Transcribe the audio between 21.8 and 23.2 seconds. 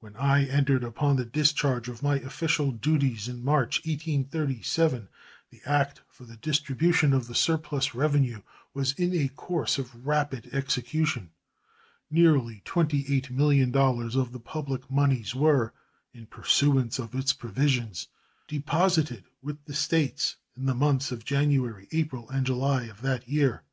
April, and July of